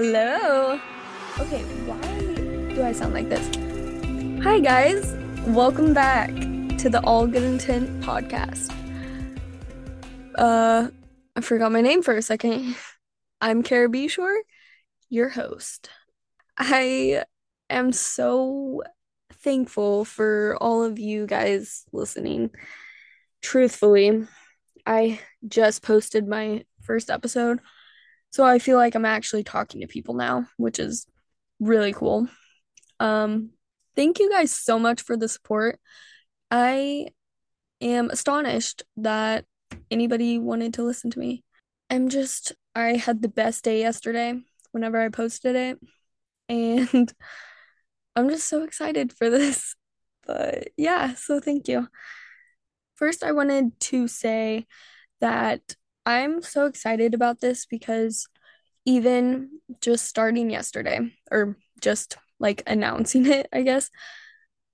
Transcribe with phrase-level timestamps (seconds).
[0.00, 0.78] Hello.
[1.40, 2.00] Okay, why
[2.72, 3.44] do I sound like this?
[4.44, 5.16] Hi, guys.
[5.44, 6.28] Welcome back
[6.78, 8.70] to the All Good Intent podcast.
[10.36, 10.90] Uh,
[11.34, 12.76] I forgot my name for a second.
[13.40, 14.38] I'm Kara Beshore,
[15.08, 15.90] your host.
[16.56, 17.24] I
[17.68, 18.84] am so
[19.32, 22.50] thankful for all of you guys listening.
[23.42, 24.28] Truthfully,
[24.86, 25.18] I
[25.48, 27.58] just posted my first episode,
[28.30, 31.06] so I feel like I'm actually talking to people now, which is
[31.60, 32.28] really cool.
[33.00, 33.50] Um,
[33.96, 35.78] thank you guys so much for the support.
[36.50, 37.08] I
[37.80, 39.44] am astonished that
[39.90, 41.44] anybody wanted to listen to me.
[41.90, 44.34] I'm just, I had the best day yesterday
[44.72, 45.78] whenever I posted it,
[46.48, 47.12] and
[48.14, 49.74] I'm just so excited for this.
[50.26, 51.88] But yeah, so thank you.
[52.96, 54.66] First, I wanted to say
[55.22, 55.62] that
[56.06, 58.28] I'm so excited about this because
[58.84, 61.00] even just starting yesterday,
[61.30, 63.90] or just like announcing it, I guess,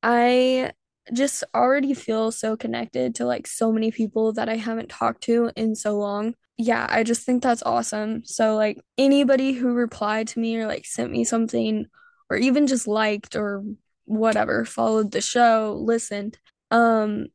[0.03, 0.73] I
[1.13, 5.51] just already feel so connected to like so many people that I haven't talked to
[5.57, 6.35] in so long.
[6.57, 8.25] Yeah, I just think that's awesome.
[8.25, 11.87] So, like, anybody who replied to me or like sent me something
[12.31, 13.65] or even just liked or
[14.05, 16.39] whatever, followed the show, listened,
[16.70, 17.27] um,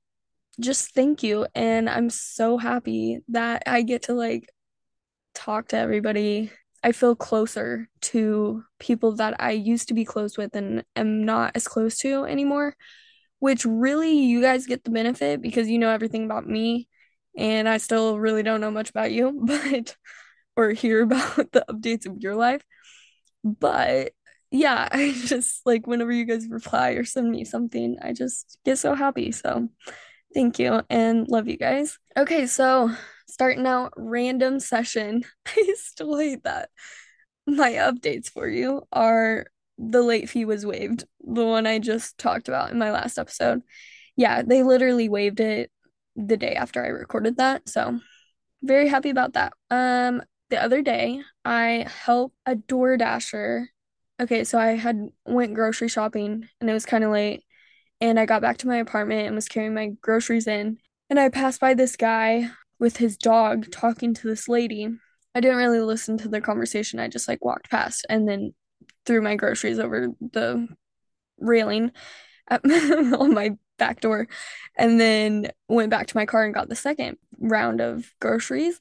[0.59, 1.47] just thank you.
[1.55, 4.49] And I'm so happy that I get to like
[5.33, 6.51] talk to everybody.
[6.83, 11.51] I feel closer to people that I used to be close with and am not
[11.55, 12.75] as close to anymore,
[13.39, 16.87] which really you guys get the benefit because you know everything about me
[17.37, 19.95] and I still really don't know much about you, but
[20.55, 22.61] or hear about the updates of your life.
[23.43, 24.11] But
[24.51, 28.77] yeah, I just like whenever you guys reply or send me something, I just get
[28.77, 29.31] so happy.
[29.31, 29.69] So
[30.33, 31.97] Thank you and love you guys.
[32.17, 32.91] Okay, so
[33.27, 35.23] starting out random session.
[35.47, 36.69] I still hate that.
[37.47, 42.47] My updates for you are the late fee was waived, the one I just talked
[42.47, 43.61] about in my last episode.
[44.15, 45.71] Yeah, they literally waived it
[46.15, 47.67] the day after I recorded that.
[47.69, 47.99] So,
[48.61, 49.53] very happy about that.
[49.71, 53.69] Um the other day, I helped a Door Dasher.
[54.19, 57.43] Okay, so I had went grocery shopping and it was kind of late
[58.01, 60.77] and I got back to my apartment and was carrying my groceries in.
[61.09, 62.49] And I passed by this guy
[62.79, 64.89] with his dog talking to this lady.
[65.35, 66.99] I didn't really listen to the conversation.
[66.99, 68.53] I just like walked past and then
[69.05, 70.67] threw my groceries over the
[71.39, 71.91] railing
[72.49, 74.27] at on my back door
[74.77, 78.79] and then went back to my car and got the second round of groceries.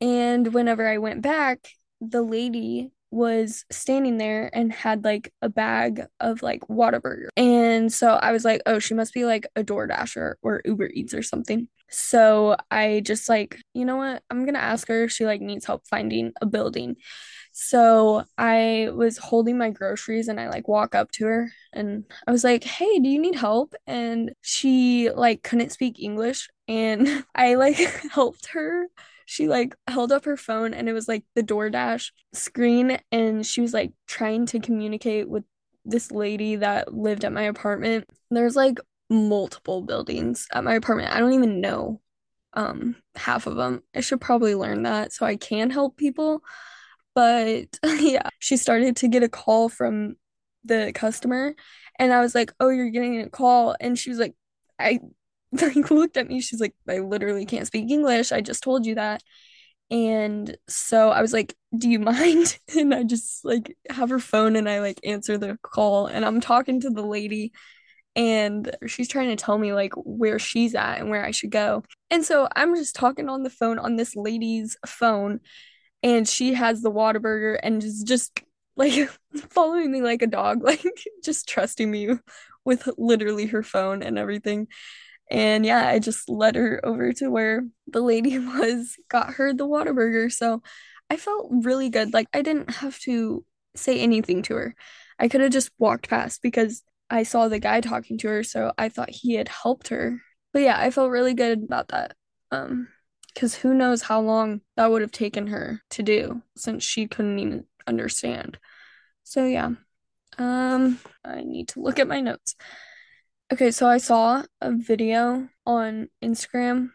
[0.00, 1.68] And whenever I went back,
[2.00, 7.28] the lady was standing there and had like a bag of like Whataburger.
[7.36, 11.14] And so I was like, oh, she must be like a DoorDasher or Uber Eats
[11.14, 11.68] or something.
[11.88, 14.22] So I just like, you know what?
[14.30, 16.96] I'm gonna ask her if she like needs help finding a building.
[17.52, 22.32] So I was holding my groceries and I like walk up to her and I
[22.32, 27.54] was like, "Hey, do you need help?" And she like couldn't speak English and I
[27.54, 27.76] like
[28.12, 28.88] helped her
[29.26, 33.60] she like held up her phone and it was like the DoorDash screen and she
[33.60, 35.44] was like trying to communicate with
[35.84, 38.06] this lady that lived at my apartment.
[38.30, 38.78] There's like
[39.10, 41.12] multiple buildings at my apartment.
[41.12, 42.00] I don't even know
[42.54, 43.82] um half of them.
[43.94, 46.42] I should probably learn that so I can help people.
[47.14, 50.16] But yeah, she started to get a call from
[50.64, 51.54] the customer
[51.98, 54.34] and I was like, "Oh, you're getting a call." And she was like,
[54.78, 55.00] "I
[55.60, 56.40] like looked at me.
[56.40, 58.32] She's like, I literally can't speak English.
[58.32, 59.22] I just told you that.
[59.90, 62.58] And so I was like, Do you mind?
[62.76, 66.40] And I just like have her phone and I like answer the call and I'm
[66.40, 67.52] talking to the lady
[68.16, 71.84] and she's trying to tell me like where she's at and where I should go.
[72.10, 75.40] And so I'm just talking on the phone on this lady's phone
[76.02, 78.40] and she has the Whataburger and is just
[78.76, 79.10] like
[79.50, 80.84] following me like a dog, like
[81.24, 82.10] just trusting me
[82.64, 84.68] with literally her phone and everything.
[85.30, 89.66] And yeah, I just led her over to where the lady was, got her the
[89.66, 90.32] Whataburger.
[90.32, 90.62] So
[91.10, 92.12] I felt really good.
[92.12, 93.44] Like I didn't have to
[93.74, 94.74] say anything to her.
[95.18, 98.72] I could have just walked past because I saw the guy talking to her, so
[98.76, 100.20] I thought he had helped her.
[100.52, 102.14] But yeah, I felt really good about that.
[102.50, 102.88] Um,
[103.32, 107.38] because who knows how long that would have taken her to do since she couldn't
[107.38, 108.58] even understand.
[109.24, 109.72] So yeah.
[110.38, 112.54] Um, I need to look at my notes.
[113.52, 116.90] Okay, so I saw a video on Instagram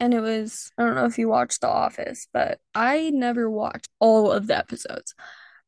[0.00, 3.88] and it was I don't know if you watched The Office, but I never watched
[4.00, 5.14] all of the episodes.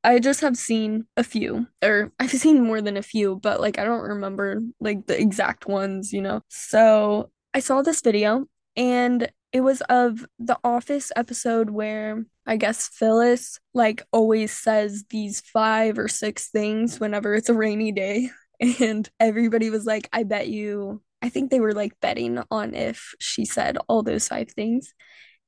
[0.03, 3.79] I just have seen a few, or I've seen more than a few, but like
[3.79, 6.43] I don't remember like the exact ones, you know.
[6.49, 8.47] So I saw this video
[8.77, 15.41] and it was of the Office episode where I guess Phyllis like always says these
[15.41, 18.31] five or six things whenever it's a rainy day.
[18.61, 23.15] And everybody was like, I bet you, I think they were like betting on if
[23.21, 24.95] she said all those five things.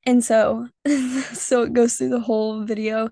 [0.05, 0.67] And so,
[1.33, 3.09] so it goes through the whole video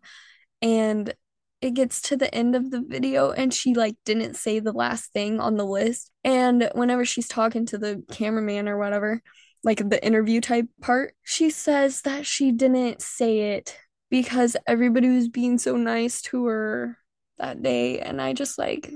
[0.61, 1.13] and
[1.61, 5.11] it gets to the end of the video and she like didn't say the last
[5.13, 6.11] thing on the list.
[6.23, 9.21] And whenever she's talking to the cameraman or whatever,
[9.63, 13.77] like the interview type part, she says that she didn't say it
[14.09, 16.97] because everybody was being so nice to her
[17.39, 17.99] that day.
[17.99, 18.91] And I just like,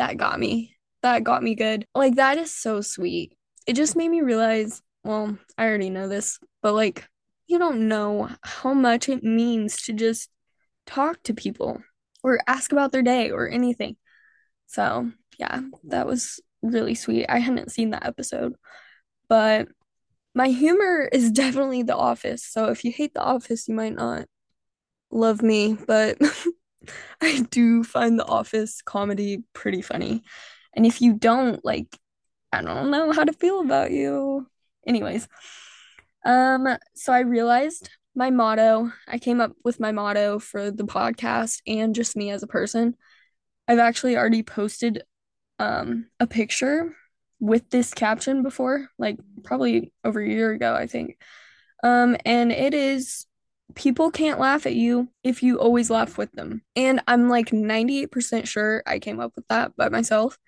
[0.00, 0.74] that got me.
[1.02, 1.86] That got me good.
[1.94, 3.36] Like, that is so sweet.
[3.66, 7.06] It just made me realize, well, I already know this, but like,
[7.46, 10.30] you don't know how much it means to just
[10.86, 11.82] talk to people
[12.22, 13.96] or ask about their day or anything.
[14.68, 17.26] So, yeah, that was really sweet.
[17.28, 18.54] I hadn't seen that episode,
[19.28, 19.68] but
[20.34, 22.42] my humor is definitely The Office.
[22.42, 24.24] So if you hate The Office, you might not
[25.10, 26.16] love me, but
[27.20, 30.22] I do find The Office comedy pretty funny.
[30.74, 31.96] And if you don't, like,
[32.52, 34.46] I don't know how to feel about you.
[34.86, 35.28] Anyways,
[36.24, 41.60] um, so I realized my motto, I came up with my motto for the podcast
[41.66, 42.96] and just me as a person.
[43.68, 45.02] I've actually already posted
[45.58, 46.96] um a picture
[47.38, 51.18] with this caption before, like probably over a year ago, I think.
[51.82, 53.26] Um, and it is
[53.74, 56.62] people can't laugh at you if you always laugh with them.
[56.76, 60.38] And I'm like 98% sure I came up with that by myself.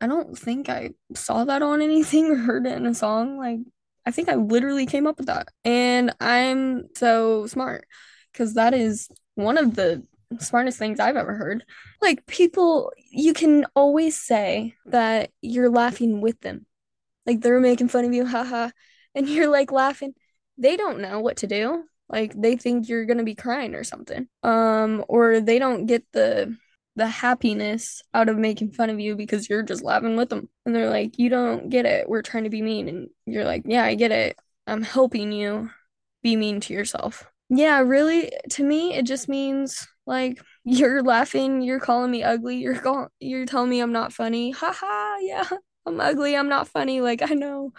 [0.00, 3.36] I don't think I saw that on anything or heard it in a song.
[3.36, 3.60] Like,
[4.06, 5.48] I think I literally came up with that.
[5.64, 7.86] And I'm so smart
[8.32, 10.04] because that is one of the
[10.38, 11.64] smartest things I've ever heard.
[12.00, 16.66] Like people, you can always say that you're laughing with them.
[17.26, 18.70] Like they're making fun of you, haha,
[19.14, 20.14] and you're like laughing.
[20.56, 21.84] They don't know what to do.
[22.08, 24.28] Like they think you're gonna be crying or something.
[24.42, 26.56] Um, or they don't get the
[26.96, 30.48] the happiness out of making fun of you because you're just laughing with them.
[30.66, 32.08] And they're like, You don't get it.
[32.08, 32.88] We're trying to be mean.
[32.88, 34.36] And you're like, Yeah, I get it.
[34.66, 35.70] I'm helping you
[36.22, 37.24] be mean to yourself.
[37.50, 42.78] Yeah, really, to me, it just means like you're laughing, you're calling me ugly, you're
[42.78, 44.50] call- you're telling me I'm not funny.
[44.50, 45.48] Haha, yeah,
[45.86, 47.72] I'm ugly, I'm not funny, like I know.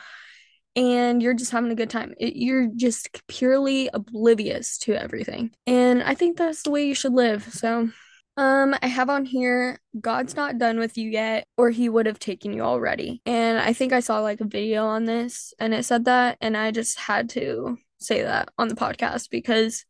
[0.75, 2.13] And you're just having a good time.
[2.19, 5.51] It, you're just purely oblivious to everything.
[5.67, 7.43] And I think that's the way you should live.
[7.51, 7.89] So,
[8.37, 12.19] um, I have on here, God's not done with you yet, or he would have
[12.19, 13.21] taken you already.
[13.25, 16.55] And I think I saw like a video on this and it said that, and
[16.55, 19.85] I just had to say that on the podcast because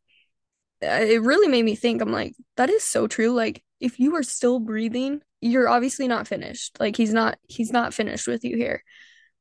[0.80, 4.22] it really made me think I'm like that is so true like if you are
[4.22, 8.82] still breathing you're obviously not finished like he's not he's not finished with you here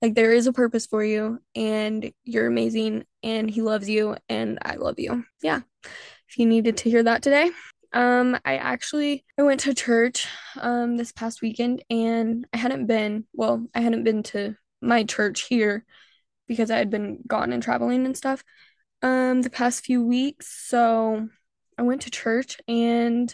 [0.02, 4.60] like there is a purpose for you and you're amazing and he loves you and
[4.62, 7.52] I love you yeah if you needed to hear that today
[7.94, 13.26] um I actually I went to church um this past weekend and I hadn't been
[13.34, 15.86] well I hadn't been to my church here
[16.48, 18.44] because I had been gone and traveling and stuff
[19.02, 20.48] um the past few weeks.
[20.68, 21.30] So
[21.78, 23.34] I went to church and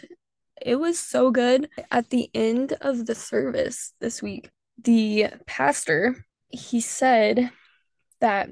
[0.62, 1.68] it was so good.
[1.90, 4.50] At the end of the service this week,
[4.82, 7.50] the pastor, he said
[8.20, 8.48] that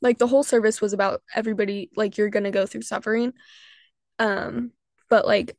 [0.00, 3.32] like the whole service was about everybody like you're going to go through suffering.
[4.18, 4.72] Um
[5.10, 5.56] but like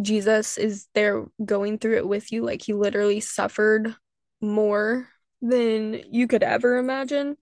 [0.00, 2.44] Jesus is there going through it with you.
[2.44, 3.94] Like he literally suffered
[4.40, 5.08] more
[5.40, 7.36] than you could ever imagine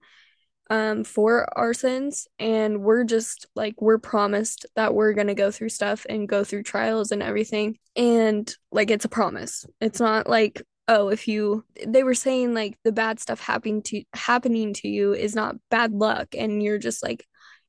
[0.71, 2.29] um for our sins.
[2.39, 6.45] And we're just like we're promised that we're going to go through stuff and go
[6.45, 7.79] through trials and everything.
[7.97, 9.67] And like it's a promise.
[9.81, 14.03] It's not like oh if you they were saying like the bad stuff happening to
[14.15, 17.27] happening to you is not bad luck and you're just like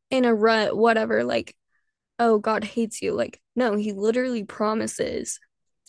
[0.09, 1.55] in a rut whatever like
[2.19, 5.39] oh god hates you like no he literally promises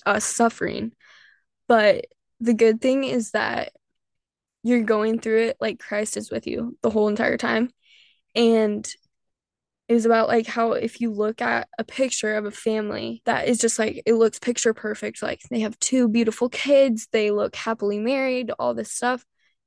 [0.06, 0.92] us suffering
[1.66, 2.04] but
[2.40, 3.72] the good thing is that
[4.64, 7.70] you're going through it like Christ is with you the whole entire time.
[8.34, 8.88] And
[9.88, 13.48] it was about like how if you look at a picture of a family that
[13.48, 17.54] is just like it looks picture perfect, like they have two beautiful kids, they look
[17.54, 19.24] happily married, all this stuff.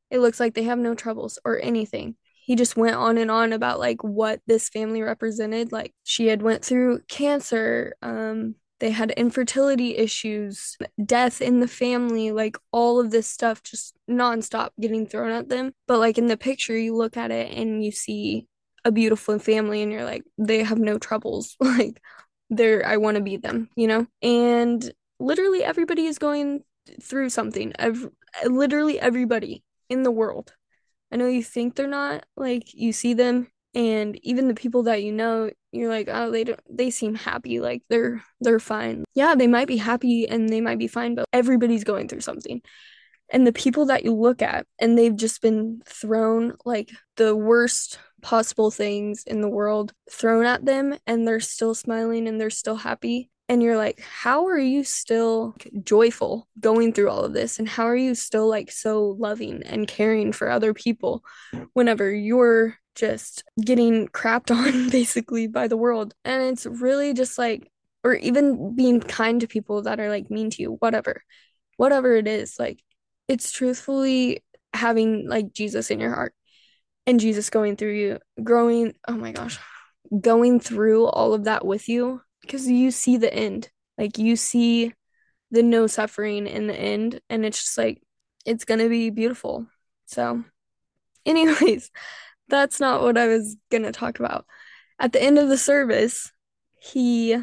[0.10, 2.16] It looks like they have no troubles or anything.
[2.46, 5.72] He just went on and on about like what this family represented.
[5.72, 12.32] Like she had went through cancer, um, they had infertility issues, death in the family,
[12.32, 15.74] like all of this stuff just nonstop getting thrown at them.
[15.88, 18.48] But like in the picture, you look at it and you see
[18.88, 21.56] a beautiful family and you're like, they have no troubles.
[21.60, 22.02] like
[22.50, 24.08] they're, I want to be them, you know?
[24.22, 26.64] And literally everybody is going
[27.02, 27.74] through something.
[27.78, 28.10] Every,
[28.46, 30.54] literally everybody in the world
[31.12, 35.04] I know you think they're not, like you see them and even the people that
[35.04, 39.06] you know, you're like, oh, they don't they seem happy, like they're they're fine.
[39.14, 42.62] Yeah, they might be happy and they might be fine, but everybody's going through something.
[43.30, 48.00] And the people that you look at and they've just been thrown like the worst
[48.22, 52.76] possible things in the world thrown at them and they're still smiling and they're still
[52.76, 53.30] happy.
[53.50, 57.60] And you're like how are you still joyful going through all of this?
[57.60, 61.24] And how are you still like so loving and caring for other people
[61.74, 66.14] whenever you're just getting crapped on basically by the world?
[66.26, 67.72] And it's really just like
[68.04, 71.24] or even being kind to people that are like mean to you whatever
[71.76, 72.82] whatever it is like
[73.28, 74.44] it's truthfully
[74.74, 76.34] having like Jesus in your heart
[77.08, 79.58] and Jesus going through you growing oh my gosh
[80.22, 83.70] going through all of that with you because you see the end.
[83.98, 84.94] Like you see
[85.52, 88.02] the no suffering in the end, and it's just like
[88.46, 89.68] it's gonna be beautiful.
[90.06, 90.44] So,
[91.26, 91.92] anyways,
[92.48, 94.46] that's not what I was gonna talk about.
[95.00, 96.32] At the end of the service,
[96.80, 97.38] he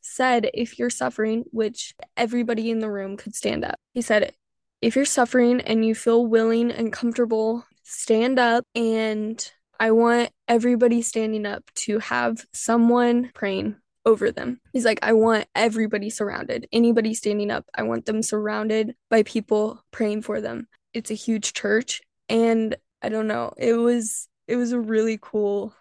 [0.00, 4.34] said, if you're suffering, which everybody in the room could stand up, he said,
[4.82, 11.02] if you're suffering and you feel willing and comfortable, stand up and I want everybody
[11.02, 14.60] standing up to have someone praying over them.
[14.72, 16.66] He's like, I want everybody surrounded.
[16.72, 20.66] Anybody standing up, I want them surrounded by people praying for them.
[20.94, 22.00] It's a huge church.
[22.28, 25.74] And I don't know, it was it was a really cool,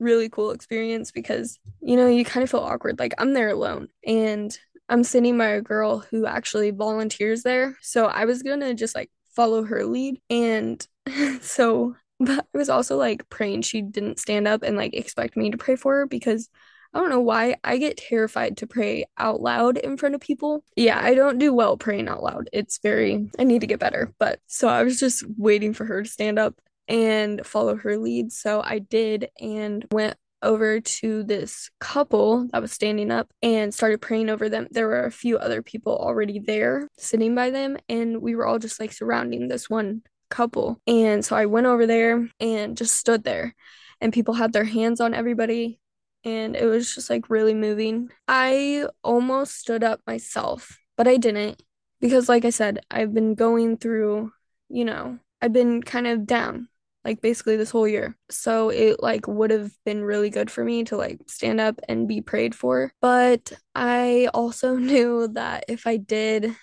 [0.00, 2.98] really cool experience because, you know, you kind of feel awkward.
[2.98, 4.56] Like I'm there alone and
[4.88, 7.76] I'm sitting by a girl who actually volunteers there.
[7.82, 10.20] So I was gonna just like follow her lead.
[10.30, 10.86] And
[11.40, 15.50] so but I was also like praying she didn't stand up and like expect me
[15.50, 16.48] to pray for her because
[16.94, 20.62] I don't know why I get terrified to pray out loud in front of people.
[20.76, 22.50] Yeah, I don't do well praying out loud.
[22.52, 24.12] It's very, I need to get better.
[24.18, 28.30] But so I was just waiting for her to stand up and follow her lead.
[28.30, 34.00] So I did and went over to this couple that was standing up and started
[34.00, 34.68] praying over them.
[34.70, 38.58] There were a few other people already there sitting by them, and we were all
[38.58, 40.80] just like surrounding this one couple.
[40.86, 43.54] And so I went over there and just stood there,
[44.00, 45.78] and people had their hands on everybody
[46.24, 48.10] and it was just like really moving.
[48.28, 51.62] I almost stood up myself, but I didn't
[52.00, 54.32] because, like I said, I've been going through,
[54.68, 56.68] you know, I've been kind of down
[57.04, 58.16] like basically this whole year.
[58.30, 62.08] So it like would have been really good for me to like stand up and
[62.08, 62.92] be prayed for.
[63.00, 66.54] But I also knew that if I did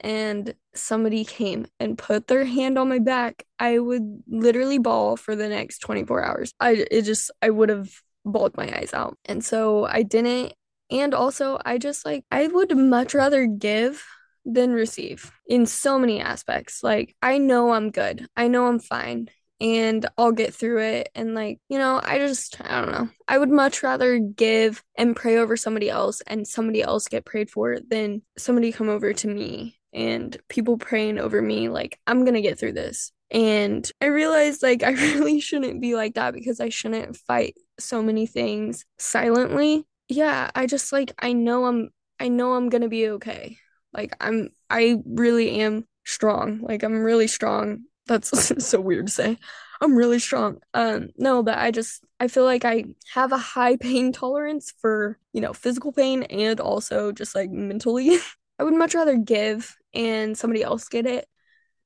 [0.00, 5.36] and somebody came and put their hand on my back, I would literally bawl for
[5.36, 6.52] the next 24 hours.
[6.60, 7.90] I it just I would have
[8.24, 9.16] bawled my eyes out.
[9.24, 10.54] And so I didn't.
[10.90, 14.04] And also, I just like, I would much rather give
[14.44, 16.82] than receive in so many aspects.
[16.82, 19.28] Like, I know I'm good, I know I'm fine.
[19.64, 21.08] And I'll get through it.
[21.14, 23.08] And, like, you know, I just, I don't know.
[23.26, 27.50] I would much rather give and pray over somebody else and somebody else get prayed
[27.50, 31.70] for than somebody come over to me and people praying over me.
[31.70, 33.10] Like, I'm to get through this.
[33.30, 38.02] And I realized like I really shouldn't be like that because I shouldn't fight so
[38.02, 39.86] many things silently.
[40.08, 41.90] Yeah, I just like I know I'm
[42.20, 43.58] I know I'm to be okay.
[43.92, 46.60] Like I'm I really am strong.
[46.60, 47.84] Like I'm really strong.
[48.06, 49.38] That's so weird to say.
[49.80, 50.58] I'm really strong.
[50.72, 55.18] Um no, but I just I feel like I have a high pain tolerance for,
[55.32, 58.18] you know, physical pain and also just like mentally.
[58.58, 61.26] I would much rather give and somebody else get it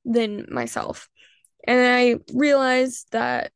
[0.05, 1.09] than myself.
[1.67, 3.51] And I realized that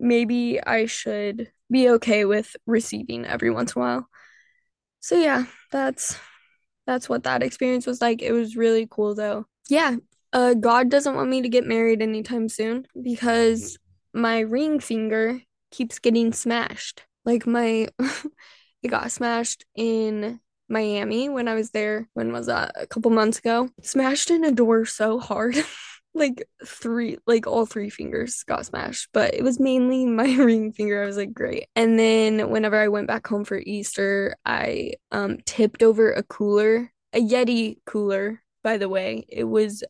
[0.00, 4.08] maybe I should be okay with receiving every once in a while.
[5.00, 6.18] So yeah, that's
[6.86, 8.22] that's what that experience was like.
[8.22, 9.46] It was really cool though.
[9.68, 9.96] Yeah,
[10.32, 13.78] uh God doesn't want me to get married anytime soon because
[14.14, 17.04] my ring finger keeps getting smashed.
[17.24, 17.88] Like my
[18.82, 22.08] it got smashed in Miami when I was there.
[22.14, 22.72] When was that?
[22.76, 23.68] A couple months ago.
[23.82, 25.56] Smashed in a door so hard.
[26.14, 31.02] like three like all three fingers got smashed but it was mainly my ring finger
[31.02, 35.38] i was like great and then whenever i went back home for easter i um
[35.46, 39.82] tipped over a cooler a yeti cooler by the way it was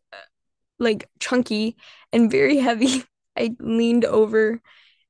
[0.82, 1.76] like chunky
[2.12, 3.04] and very heavy
[3.36, 4.60] i leaned over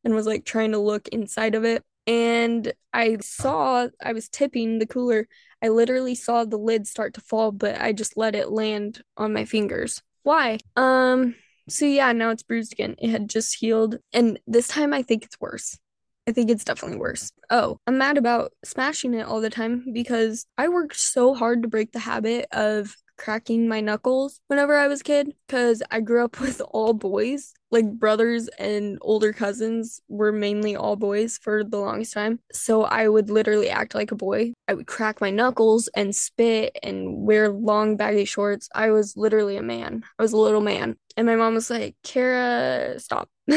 [0.04, 4.78] and was like trying to look inside of it and i saw i was tipping
[4.78, 5.28] the cooler
[5.62, 9.32] i literally saw the lid start to fall but i just let it land on
[9.32, 10.58] my fingers why?
[10.76, 11.34] Um,
[11.68, 12.96] so yeah, now it's bruised again.
[12.98, 15.78] It had just healed, and this time I think it's worse.
[16.28, 17.32] I think it's definitely worse.
[17.50, 21.68] Oh, I'm mad about smashing it all the time because I worked so hard to
[21.68, 26.24] break the habit of cracking my knuckles whenever I was a kid because I grew
[26.24, 27.54] up with all boys.
[27.70, 32.38] Like brothers and older cousins were mainly all boys for the longest time.
[32.52, 34.52] So I would literally act like a boy.
[34.68, 38.68] I would crack my knuckles and spit and wear long baggy shorts.
[38.74, 40.02] I was literally a man.
[40.18, 40.96] I was a little man.
[41.16, 43.30] And my mom was like, Kara, stop.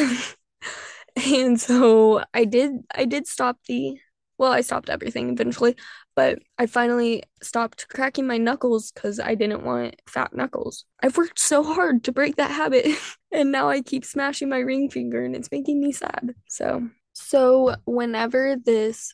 [1.15, 3.97] and so I did I did stop the
[4.37, 5.75] well, I stopped everything eventually,
[6.15, 10.85] but I finally stopped cracking my knuckles because I didn't want fat knuckles.
[11.03, 12.87] I've worked so hard to break that habit,
[13.31, 16.33] and now I keep smashing my ring finger, and it's making me sad.
[16.47, 19.13] So, so whenever this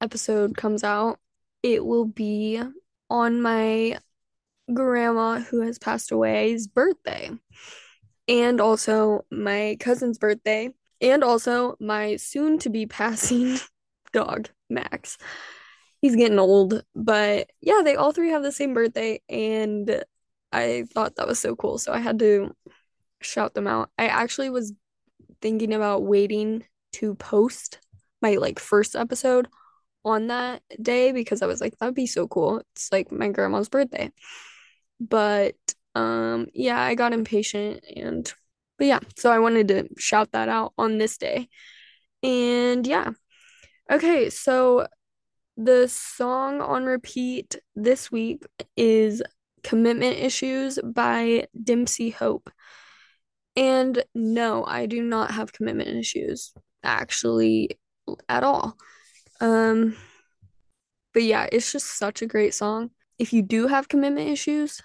[0.00, 1.18] episode comes out,
[1.62, 2.60] it will be
[3.08, 3.98] on my
[4.72, 7.30] grandma who has passed away's birthday,
[8.26, 10.70] and also my cousin's birthday,
[11.00, 13.58] and also my soon to be passing
[14.12, 15.18] dog, Max
[16.02, 16.84] he's getting old.
[16.94, 20.04] But yeah, they all three have the same birthday, and
[20.52, 21.78] I thought that was so cool.
[21.78, 22.54] So I had to
[23.22, 23.90] shout them out.
[23.98, 24.74] I actually was
[25.40, 27.80] thinking about waiting to post
[28.20, 29.48] my like first episode
[30.04, 32.62] on that day because I was like, that'd be so cool.
[32.74, 34.12] It's like my grandma's birthday.
[35.00, 35.56] But
[35.94, 38.32] um yeah, I got impatient and
[38.78, 41.48] but yeah, so I wanted to shout that out on this day.
[42.22, 43.10] And yeah.
[43.90, 44.86] Okay, so
[45.56, 48.44] the song on repeat this week
[48.76, 49.22] is
[49.62, 52.50] Commitment Issues by Dempsey Hope.
[53.54, 57.78] And no, I do not have commitment issues actually
[58.28, 58.76] at all.
[59.40, 59.96] Um
[61.12, 62.90] but yeah, it's just such a great song.
[63.18, 64.80] If you do have commitment issues,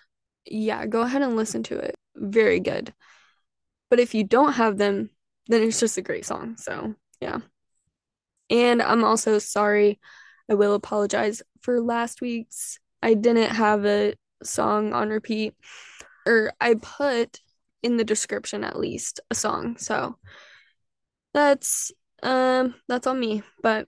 [0.45, 1.95] yeah, go ahead and listen to it.
[2.15, 2.93] Very good.
[3.89, 5.09] But if you don't have them,
[5.47, 6.57] then it's just a great song.
[6.57, 7.39] So, yeah.
[8.49, 9.99] And I'm also sorry
[10.49, 12.79] I will apologize for last week's.
[13.01, 14.13] I didn't have a
[14.43, 15.53] song on repeat,
[16.25, 17.41] or I put
[17.83, 19.77] in the description at least a song.
[19.77, 20.17] So
[21.33, 21.91] that's
[22.23, 23.87] um that's on me, but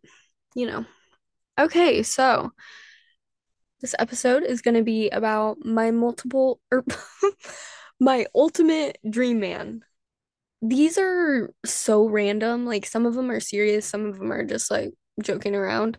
[0.56, 0.86] you know.
[1.60, 2.52] Okay, so
[3.82, 6.86] this episode is going to be about my multiple or
[8.00, 9.82] my ultimate dream man.
[10.62, 12.66] These are so random.
[12.66, 15.98] Like some of them are serious, some of them are just like joking around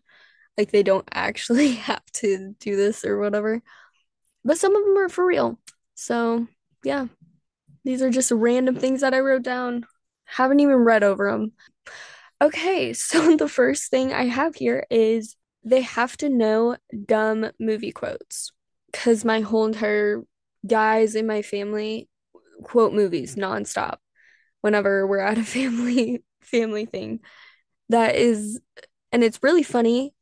[0.60, 3.62] like they don't actually have to do this or whatever.
[4.44, 5.58] But some of them are for real.
[5.94, 6.46] So,
[6.84, 7.06] yeah.
[7.82, 9.86] These are just random things that I wrote down.
[10.24, 11.52] Haven't even read over them.
[12.42, 17.92] Okay, so the first thing I have here is they have to know dumb movie
[17.92, 18.52] quotes.
[18.92, 20.22] Because my whole entire
[20.66, 22.08] guys in my family
[22.62, 23.96] quote movies nonstop
[24.60, 27.20] whenever we're at a family family thing.
[27.88, 28.60] That is
[29.10, 30.12] and it's really funny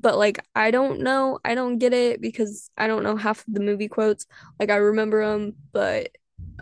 [0.00, 3.54] but like I don't know, I don't get it because I don't know half of
[3.54, 4.26] the movie quotes.
[4.58, 6.10] Like I remember them, but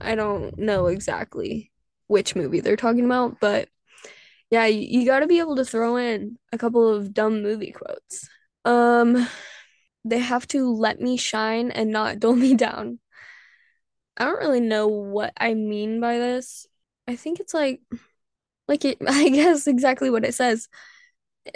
[0.00, 1.70] I don't know exactly
[2.08, 3.38] which movie they're talking about.
[3.40, 3.68] But
[4.50, 7.72] yeah, you, you got to be able to throw in a couple of dumb movie
[7.72, 8.28] quotes.
[8.64, 9.28] Um,
[10.04, 12.98] they have to let me shine and not dull me down.
[14.16, 16.66] I don't really know what I mean by this.
[17.06, 17.80] I think it's like,
[18.66, 18.98] like it.
[19.06, 20.68] I guess exactly what it says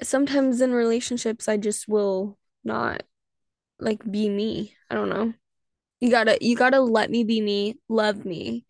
[0.03, 3.03] sometimes in relationships I just will not
[3.81, 4.75] like be me.
[4.91, 5.35] I don't know.
[6.01, 8.67] You gotta you gotta let me be me, love me,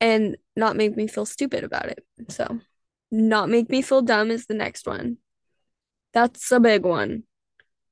[0.00, 2.04] and not make me feel stupid about it.
[2.28, 2.60] So
[3.10, 5.18] not make me feel dumb is the next one.
[6.12, 7.24] That's a big one.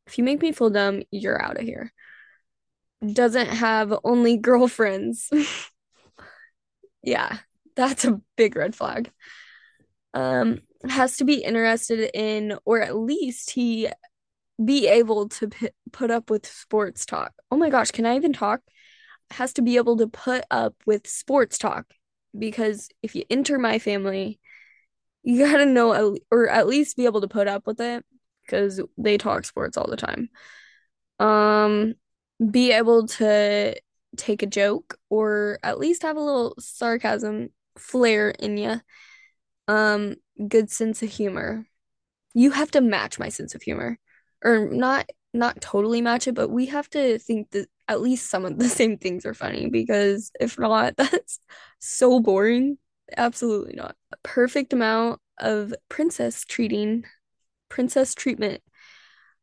[0.07, 1.93] If you make me feel dumb, you're out of here.
[3.13, 5.31] Doesn't have only girlfriends.
[7.03, 7.39] yeah,
[7.77, 9.11] that's a big red flag.
[10.15, 13.89] Um, has to be interested in, or at least he
[14.65, 17.33] be able to p- put up with sports talk.
[17.51, 18.61] Oh my gosh, can I even talk?
[19.31, 21.87] Has to be able to put up with sports talk
[22.37, 24.41] because if you enter my family,
[25.23, 28.05] you gotta know, or at least be able to put up with it
[28.45, 30.31] because they talk sports all the time.
[31.19, 31.95] Um,
[32.51, 33.75] be able to
[34.17, 38.81] take a joke or at least have a little sarcasm flair in you.
[39.67, 40.17] Um,
[40.49, 41.67] good sense of humor.
[42.35, 43.99] You have to match my sense of humor.
[44.45, 48.45] Or not not totally match it, but we have to think that at least some
[48.45, 51.41] of the same things are funny because if not, that's
[51.79, 52.79] so boring.
[53.17, 53.97] Absolutely not.
[54.13, 57.05] A perfect amount of princess treating,
[57.69, 58.63] princess treatment.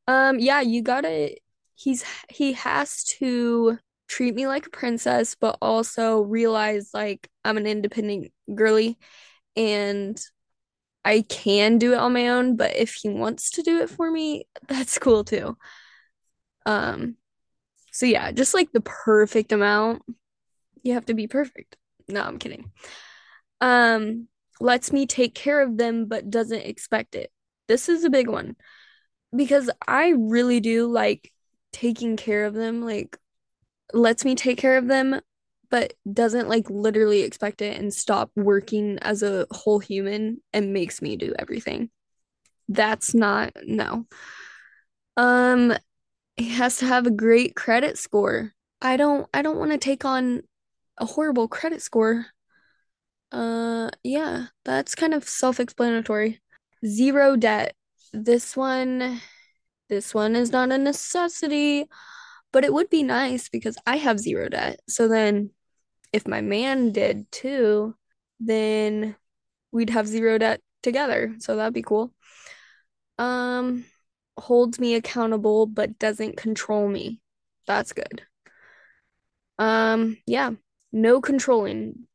[0.08, 1.36] Um, yeah, you gotta
[1.76, 3.78] he's he has to
[4.08, 8.98] treat me like a princess, but also realize like I'm an independent girly
[9.56, 10.20] and
[11.06, 14.12] I can do it on my own, but if he wants to do it for
[14.12, 15.58] me, that's cool too.
[16.66, 17.18] Um
[17.92, 20.04] So yeah, just like the perfect amount.
[20.84, 21.78] You have to be perfect.
[22.10, 22.72] No, I'm kidding.
[23.62, 24.28] Um,
[24.62, 27.32] lets me take care of them but doesn't expect it.
[27.68, 28.56] This is a big one
[29.36, 31.32] because I really do like
[31.74, 33.18] taking care of them, like
[33.94, 35.22] lets me take care of them
[35.70, 41.02] but doesn't like literally expect it and stop working as a whole human and makes
[41.02, 41.90] me do everything.
[42.68, 44.06] That's not no.
[45.18, 45.74] Um
[46.38, 48.54] he has to have a great credit score.
[48.82, 50.42] I don't I don't want to take on
[50.98, 52.26] a horrible credit score.
[53.32, 56.42] Uh yeah, that's kind of self-explanatory.
[56.86, 57.76] Zero debt.
[58.14, 59.22] This one
[59.90, 61.86] this one is not a necessity,
[62.56, 64.80] but it would be nice because I have zero debt.
[64.88, 65.50] So then
[66.14, 67.98] if my man did too,
[68.40, 69.18] then
[69.74, 71.36] we'd have zero debt together.
[71.40, 72.14] So that'd be cool.
[73.20, 73.84] Um
[74.38, 77.20] holds me accountable but doesn't control me.
[77.68, 78.22] That's good.
[79.60, 80.52] Um, yeah,
[80.94, 82.08] no controlling.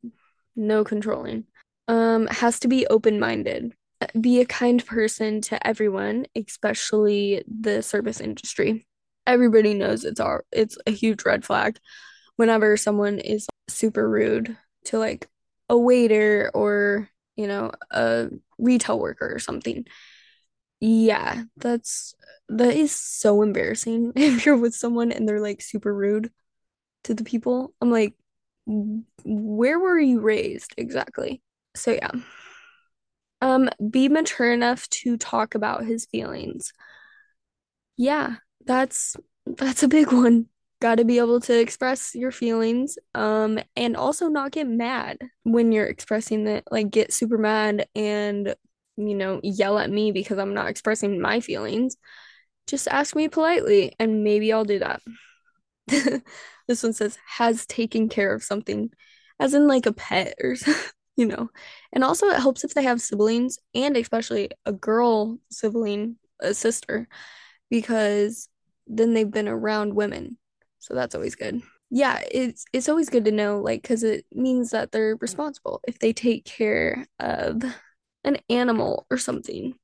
[0.57, 1.45] No controlling.
[1.87, 3.75] Um, has to be open-minded.
[4.19, 8.87] Be a kind person to everyone, especially the service industry.
[9.27, 11.79] Everybody knows it's our it's a huge red flag
[12.37, 14.57] whenever someone is super rude
[14.87, 15.29] to like
[15.69, 18.29] a waiter or, you know, a
[18.59, 19.87] retail worker or something.
[20.81, 22.15] Yeah, that's
[22.49, 26.31] that is so embarrassing if you're with someone and they're like super rude
[27.05, 27.75] to the people.
[27.81, 28.15] I'm like,
[28.67, 31.43] where were you raised exactly?
[31.77, 32.11] So yeah.
[33.43, 36.73] Um, be mature enough to talk about his feelings.
[37.97, 40.47] Yeah, that's that's a big one.
[40.81, 45.73] Got to be able to express your feelings, um, and also not get mad when
[45.73, 46.65] you're expressing it.
[46.71, 48.55] Like get super mad and
[48.97, 51.97] you know yell at me because I'm not expressing my feelings.
[52.67, 55.03] Just ask me politely, and maybe I'll do that.
[56.69, 58.91] this one says has taken care of something,
[59.39, 60.57] as in like a pet or
[61.17, 61.51] you know.
[61.93, 67.09] And also it helps if they have siblings and especially a girl sibling, a sister,
[67.71, 68.49] because
[68.91, 70.37] then they've been around women.
[70.81, 71.63] So that's always good.
[71.91, 75.99] Yeah, it's it's always good to know like cuz it means that they're responsible if
[75.99, 77.63] they take care of
[78.25, 79.75] an animal or something.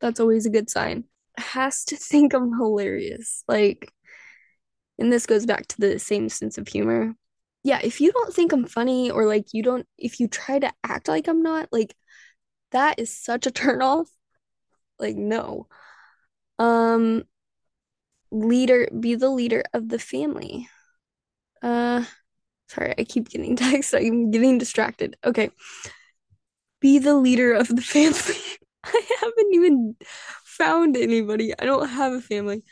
[0.00, 1.04] That's always a good sign.
[1.36, 3.44] Has to think I'm hilarious.
[3.48, 3.92] Like
[4.98, 7.14] and this goes back to the same sense of humor.
[7.62, 10.72] Yeah, if you don't think I'm funny or like you don't if you try to
[10.84, 11.94] act like I'm not, like
[12.72, 14.08] that is such a turn off.
[14.98, 15.66] Like no.
[16.58, 17.24] Um
[18.30, 20.68] leader be the leader of the family.
[21.62, 22.04] Uh
[22.68, 23.94] sorry, I keep getting text.
[23.94, 25.16] I'm getting distracted.
[25.24, 25.50] Okay.
[26.80, 28.40] Be the leader of the family.
[28.84, 29.96] I haven't even
[30.44, 31.52] found anybody.
[31.58, 32.62] I don't have a family,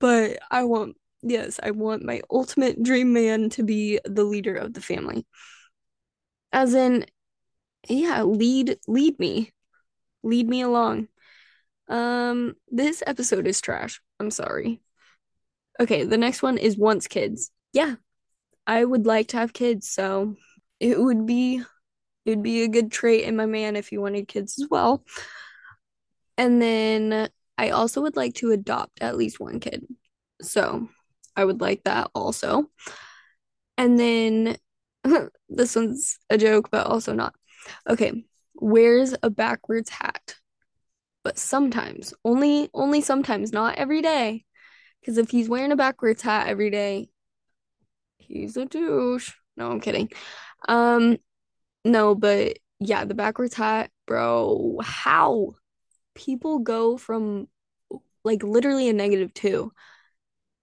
[0.00, 4.74] but I want yes, I want my ultimate dream man to be the leader of
[4.74, 5.26] the family.
[6.52, 7.06] As in,
[7.88, 9.52] yeah, lead lead me.
[10.22, 11.08] Lead me along.
[11.88, 14.00] Um, this episode is trash.
[14.20, 14.80] I'm sorry.
[15.80, 17.50] Okay, the next one is wants kids.
[17.72, 17.96] Yeah,
[18.66, 20.36] I would like to have kids, so
[20.80, 21.62] it would be
[22.24, 25.04] it'd be a good trait in my man if he wanted kids as well.
[26.36, 29.86] And then I also would like to adopt at least one kid.
[30.42, 30.88] So
[31.36, 32.70] I would like that also.
[33.76, 34.56] And then
[35.48, 37.34] this one's a joke, but also not.
[37.88, 40.36] Okay, wears a backwards hat.
[41.22, 44.44] But sometimes, only only sometimes, not every day.
[45.04, 47.10] Because if he's wearing a backwards hat every day,
[48.16, 49.32] he's a douche.
[49.54, 50.10] No, I'm kidding.
[50.66, 51.18] Um,
[51.84, 54.78] no, but yeah, the backwards hat, bro.
[54.82, 55.56] How
[56.14, 57.48] people go from
[58.24, 59.72] like literally a negative two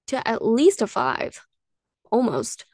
[0.07, 1.45] to at least a five,
[2.11, 2.65] almost.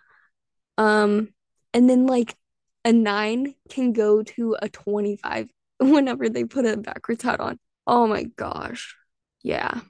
[0.78, 1.34] Um,
[1.74, 2.38] and then like
[2.86, 5.50] a nine can go to a 25
[5.82, 7.60] whenever they put a backwards hat on.
[7.86, 8.96] Oh my gosh.
[9.44, 9.82] Yeah.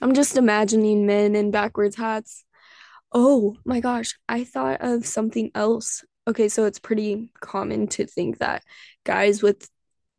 [0.00, 2.44] I'm just imagining men in backwards hats.
[3.12, 6.04] Oh my gosh, I thought of something else.
[6.26, 8.62] Okay, so it's pretty common to think that
[9.04, 9.68] guys with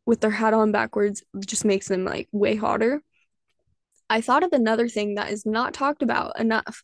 [0.06, 3.02] with their hat on backwards just makes them like way hotter.
[4.08, 6.82] I thought of another thing that is not talked about enough.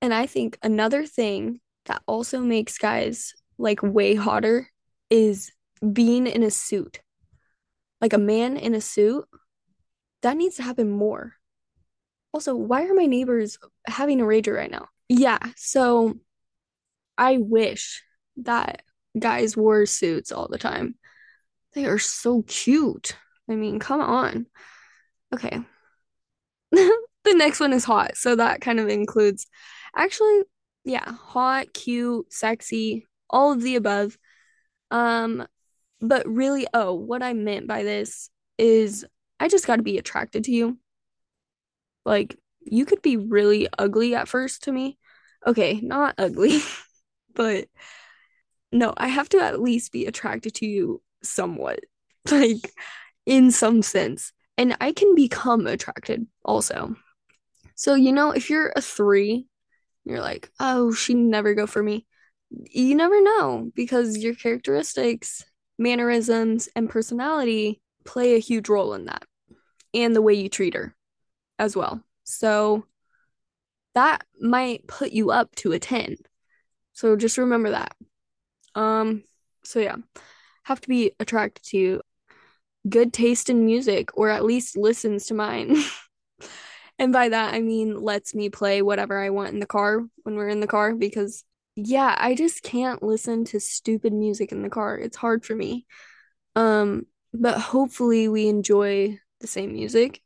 [0.00, 4.70] And I think another thing that also makes guys like way hotter
[5.10, 5.52] is
[5.92, 7.00] being in a suit.
[8.00, 9.26] Like a man in a suit,
[10.22, 11.34] that needs to happen more.
[12.32, 14.88] Also, why are my neighbors having a rager right now?
[15.08, 16.18] Yeah, so
[17.18, 18.02] I wish
[18.36, 18.82] that
[19.18, 20.94] guys wore suits all the time.
[21.74, 23.16] They are so cute.
[23.48, 24.46] I mean, come on.
[25.34, 25.60] Okay.
[26.72, 29.46] the next one is hot, so that kind of includes
[29.96, 30.42] Actually,
[30.84, 34.16] yeah, hot, cute, sexy, all of the above.
[34.90, 35.46] Um,
[36.00, 39.04] but really, oh, what I meant by this is
[39.38, 40.78] I just got to be attracted to you.
[42.10, 44.98] Like, you could be really ugly at first to me.
[45.46, 46.58] Okay, not ugly,
[47.36, 47.68] but
[48.72, 51.78] no, I have to at least be attracted to you somewhat,
[52.30, 52.72] like
[53.26, 54.32] in some sense.
[54.58, 56.96] And I can become attracted also.
[57.76, 59.46] So, you know, if you're a three,
[60.04, 62.08] you're like, oh, she never go for me.
[62.50, 65.44] You never know because your characteristics,
[65.78, 69.22] mannerisms, and personality play a huge role in that
[69.94, 70.96] and the way you treat her
[71.60, 72.02] as well.
[72.24, 72.86] So
[73.94, 76.16] that might put you up to a 10.
[76.94, 77.94] So just remember that.
[78.74, 79.24] Um
[79.62, 79.96] so yeah,
[80.64, 82.00] have to be attracted to
[82.88, 85.76] good taste in music or at least listens to mine.
[86.98, 90.36] and by that I mean lets me play whatever I want in the car when
[90.36, 91.44] we're in the car because
[91.76, 94.98] yeah, I just can't listen to stupid music in the car.
[94.98, 95.84] It's hard for me.
[96.56, 100.22] Um but hopefully we enjoy the same music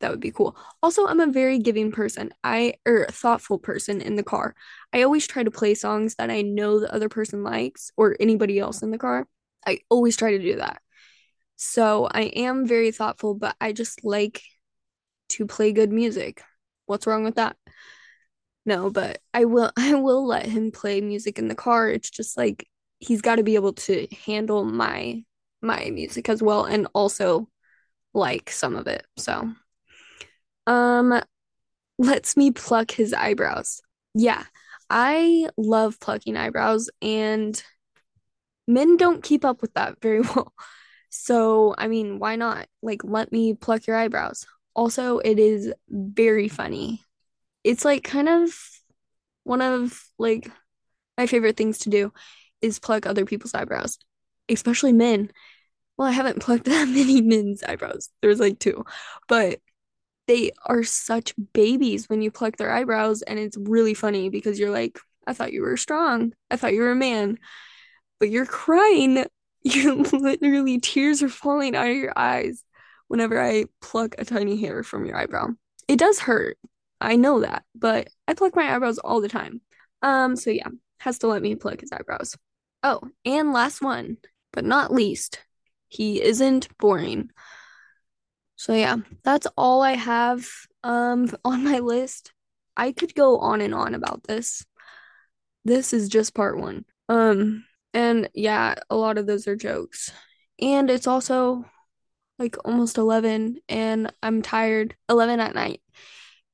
[0.00, 0.56] that would be cool.
[0.82, 2.32] Also, I'm a very giving person.
[2.44, 4.54] I or thoughtful person in the car.
[4.92, 8.58] I always try to play songs that I know the other person likes or anybody
[8.58, 9.26] else in the car.
[9.66, 10.80] I always try to do that.
[11.56, 14.42] So, I am very thoughtful, but I just like
[15.30, 16.42] to play good music.
[16.86, 17.56] What's wrong with that?
[18.64, 21.88] No, but I will I will let him play music in the car.
[21.88, 25.24] It's just like he's got to be able to handle my
[25.62, 27.48] my music as well and also
[28.14, 29.06] like some of it.
[29.16, 29.52] So,
[30.66, 31.20] um,
[31.98, 33.80] lets me pluck his eyebrows.
[34.14, 34.44] Yeah,
[34.90, 37.62] I love plucking eyebrows, and
[38.66, 40.52] men don't keep up with that very well.
[41.08, 42.66] So, I mean, why not?
[42.82, 44.46] Like, let me pluck your eyebrows.
[44.74, 47.02] Also, it is very funny.
[47.64, 48.52] It's like kind of
[49.44, 50.50] one of like
[51.16, 52.12] my favorite things to do
[52.60, 53.98] is pluck other people's eyebrows,
[54.48, 55.30] especially men.
[55.96, 58.10] Well, I haven't plucked that many men's eyebrows.
[58.20, 58.84] There's like two,
[59.28, 59.60] but
[60.26, 64.70] they are such babies when you pluck their eyebrows and it's really funny because you're
[64.70, 66.32] like i thought you were strong.
[66.50, 67.38] I thought you were a man.
[68.20, 69.24] But you're crying.
[69.62, 72.62] You literally tears are falling out of your eyes
[73.08, 75.48] whenever i pluck a tiny hair from your eyebrow.
[75.88, 76.56] It does hurt.
[77.00, 79.60] I know that but i pluck my eyebrows all the time.
[80.02, 80.68] Um so yeah
[81.00, 82.36] has to let me pluck his eyebrows.
[82.84, 84.18] Oh and last one
[84.52, 85.40] but not least
[85.88, 87.30] he isn't boring
[88.56, 90.46] so yeah, that's all I have
[90.82, 92.32] um on my list.
[92.76, 94.64] I could go on and on about this.
[95.64, 96.84] This is just part 1.
[97.08, 97.64] Um
[97.94, 100.12] and yeah, a lot of those are jokes.
[100.60, 101.64] And it's also
[102.38, 104.96] like almost 11 and I'm tired.
[105.08, 105.82] 11 at night.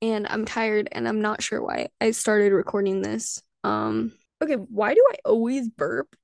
[0.02, 3.42] And I'm tired and I'm not sure why I started recording this.
[3.64, 4.12] Um
[4.42, 6.16] okay, why do I always burp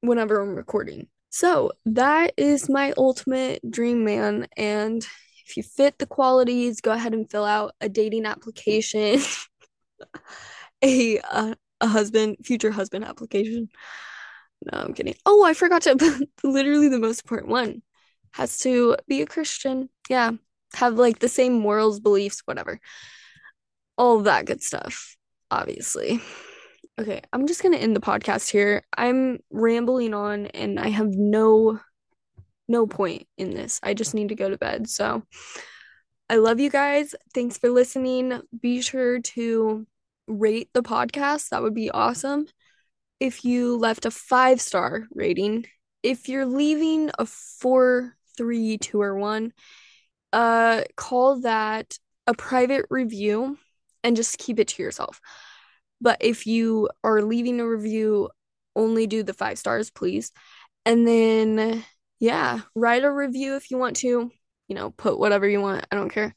[0.00, 1.08] whenever I'm recording?
[1.30, 4.48] So that is my ultimate dream man.
[4.56, 5.06] And
[5.46, 9.20] if you fit the qualities, go ahead and fill out a dating application,
[10.84, 13.68] a, a a husband, future husband application.
[14.72, 15.14] No, I'm kidding.
[15.26, 17.82] Oh, I forgot to literally the most important one
[18.32, 19.88] has to be a Christian.
[20.08, 20.32] Yeah.
[20.74, 22.80] Have like the same morals, beliefs, whatever.
[23.96, 25.16] All that good stuff,
[25.50, 26.20] obviously.
[26.98, 28.82] Okay, I'm just going to end the podcast here.
[28.96, 31.78] I'm rambling on and I have no
[32.68, 33.80] no point in this.
[33.82, 34.90] I just need to go to bed.
[34.90, 35.22] So
[36.28, 37.14] I love you guys.
[37.32, 38.40] Thanks for listening.
[38.60, 39.86] Be sure to
[40.26, 41.48] rate the podcast.
[41.48, 42.46] That would be awesome.
[43.20, 45.66] If you left a five star rating,
[46.02, 49.52] if you're leaving a four, three, two, or one,
[50.32, 53.56] uh, call that a private review
[54.04, 55.20] and just keep it to yourself.
[56.00, 58.30] But if you are leaving a review,
[58.76, 60.32] only do the five stars, please.
[60.84, 61.84] And then,
[62.20, 64.30] yeah, write a review if you want to.
[64.68, 65.86] You know, put whatever you want.
[65.90, 66.34] I don't care.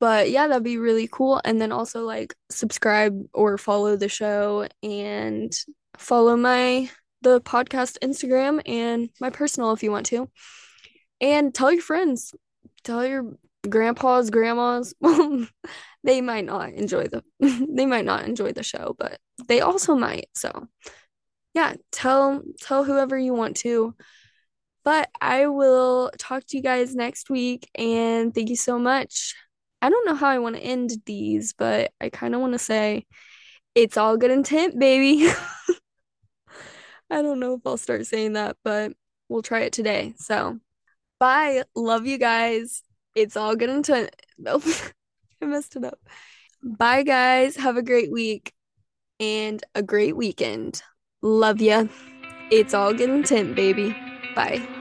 [0.00, 1.40] But yeah, that'd be really cool.
[1.44, 5.52] And then also, like, subscribe or follow the show and
[5.96, 6.90] follow my
[7.22, 10.30] the podcast Instagram and my personal if you want to.
[11.20, 12.32] And tell your friends,
[12.84, 13.32] tell your
[13.68, 14.94] grandpas, grandmas.
[16.04, 17.22] they might not enjoy the
[17.68, 20.28] they might not enjoy the show, but they also might.
[20.34, 20.68] So,
[21.54, 23.94] yeah, tell tell whoever you want to.
[24.84, 29.34] But I will talk to you guys next week and thank you so much.
[29.82, 32.58] I don't know how I want to end these, but I kind of want to
[32.58, 33.06] say
[33.74, 35.30] it's all good intent, baby.
[37.10, 38.92] I don't know if I'll start saying that, but
[39.28, 40.14] we'll try it today.
[40.16, 40.58] So,
[41.18, 41.64] bye.
[41.74, 42.82] Love you guys.
[43.18, 44.14] It's all good intent.
[44.40, 44.62] Nope.
[45.42, 45.98] I messed it up.
[46.62, 47.56] Bye, guys.
[47.56, 48.52] Have a great week.
[49.20, 50.82] and a great weekend.
[51.22, 51.86] Love ya.
[52.50, 53.96] It's all good intent, baby.
[54.36, 54.77] Bye.